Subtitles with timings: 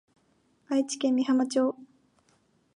[0.67, 1.75] 愛知県美浜町